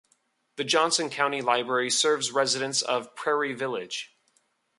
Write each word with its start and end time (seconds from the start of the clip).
The 0.55 0.63
Johnson 0.63 1.11
County 1.11 1.43
Library 1.43 1.91
serves 1.91 2.31
residents 2.31 2.81
of 2.81 3.13
Prairie 3.15 3.53
Village. 3.53 4.15